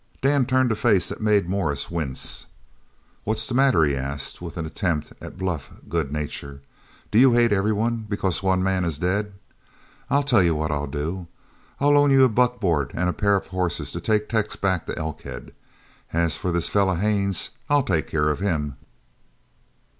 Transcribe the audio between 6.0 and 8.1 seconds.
nature. "Do you hate everyone